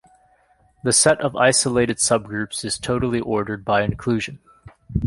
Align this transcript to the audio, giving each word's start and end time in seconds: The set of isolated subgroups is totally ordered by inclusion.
The 0.83 0.93
set 0.93 1.21
of 1.21 1.35
isolated 1.35 1.97
subgroups 1.97 2.65
is 2.65 2.79
totally 2.79 3.19
ordered 3.19 3.63
by 3.63 3.83
inclusion. 3.83 4.39